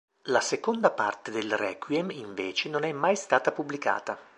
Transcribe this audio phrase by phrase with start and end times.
[0.35, 4.17] La seconda parte del requiem invece non è mai stata pubblicata.